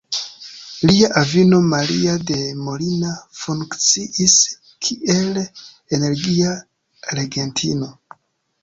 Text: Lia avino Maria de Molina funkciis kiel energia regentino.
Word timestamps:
Lia 0.91 1.09
avino 1.21 1.59
Maria 1.73 2.15
de 2.31 2.37
Molina 2.63 3.11
funkciis 3.43 4.39
kiel 4.89 5.41
energia 6.01 6.57
regentino. 7.21 7.97